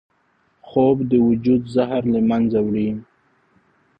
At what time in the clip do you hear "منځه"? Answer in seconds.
2.29-2.59